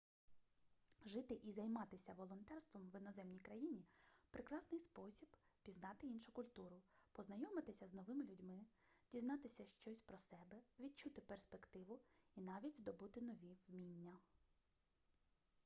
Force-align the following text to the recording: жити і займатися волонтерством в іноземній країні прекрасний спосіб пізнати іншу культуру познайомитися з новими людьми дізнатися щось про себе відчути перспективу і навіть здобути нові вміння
жити 1.05 1.39
і 1.43 1.51
займатися 1.51 2.13
волонтерством 2.17 2.89
в 2.89 2.95
іноземній 2.95 3.39
країні 3.39 3.85
прекрасний 4.31 4.79
спосіб 4.79 5.27
пізнати 5.63 6.07
іншу 6.07 6.31
культуру 6.31 6.81
познайомитися 7.11 7.87
з 7.87 7.93
новими 7.93 8.25
людьми 8.25 8.61
дізнатися 9.11 9.65
щось 9.65 10.01
про 10.01 10.17
себе 10.17 10.57
відчути 10.79 11.21
перспективу 11.21 11.99
і 12.35 12.41
навіть 12.41 12.77
здобути 12.77 13.21
нові 13.21 13.57
вміння 13.67 14.17